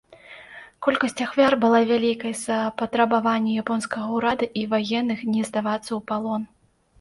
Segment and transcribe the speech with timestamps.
[0.85, 6.41] Колькасць ахвяр была вялікай з-за патрабавання японскага ўрада і ваенных не здавацца ў палон.